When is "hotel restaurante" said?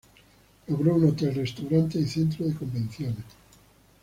1.09-1.99